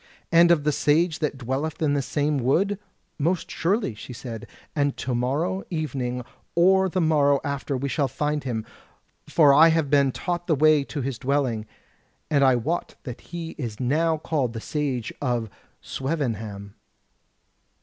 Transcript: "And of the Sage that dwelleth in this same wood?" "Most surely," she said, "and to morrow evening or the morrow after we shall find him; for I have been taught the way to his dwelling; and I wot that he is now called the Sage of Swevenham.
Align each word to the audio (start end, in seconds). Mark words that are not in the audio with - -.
"And 0.31 0.49
of 0.49 0.63
the 0.63 0.71
Sage 0.71 1.19
that 1.19 1.37
dwelleth 1.37 1.79
in 1.79 1.93
this 1.93 2.07
same 2.07 2.39
wood?" 2.39 2.79
"Most 3.19 3.51
surely," 3.51 3.93
she 3.93 4.13
said, 4.13 4.47
"and 4.75 4.97
to 4.97 5.13
morrow 5.13 5.63
evening 5.69 6.23
or 6.55 6.89
the 6.89 6.99
morrow 6.99 7.39
after 7.43 7.77
we 7.77 7.87
shall 7.87 8.07
find 8.07 8.43
him; 8.43 8.65
for 9.29 9.53
I 9.53 9.67
have 9.67 9.91
been 9.91 10.11
taught 10.11 10.47
the 10.47 10.55
way 10.55 10.83
to 10.85 11.01
his 11.01 11.19
dwelling; 11.19 11.67
and 12.31 12.43
I 12.43 12.55
wot 12.55 12.95
that 13.03 13.21
he 13.21 13.51
is 13.59 13.79
now 13.79 14.17
called 14.17 14.53
the 14.53 14.59
Sage 14.59 15.13
of 15.21 15.51
Swevenham. 15.83 16.73